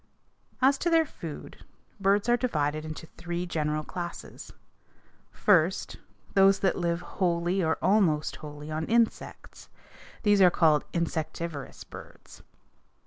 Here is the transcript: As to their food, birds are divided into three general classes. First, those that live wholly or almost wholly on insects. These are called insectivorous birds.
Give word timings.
As 0.63 0.79
to 0.79 0.89
their 0.89 1.05
food, 1.05 1.63
birds 1.99 2.27
are 2.27 2.35
divided 2.35 2.85
into 2.85 3.05
three 3.17 3.45
general 3.45 3.83
classes. 3.83 4.51
First, 5.29 5.97
those 6.33 6.57
that 6.61 6.75
live 6.75 7.01
wholly 7.01 7.63
or 7.63 7.77
almost 7.83 8.37
wholly 8.37 8.71
on 8.71 8.87
insects. 8.87 9.69
These 10.23 10.41
are 10.41 10.49
called 10.49 10.85
insectivorous 10.91 11.83
birds. 11.83 12.41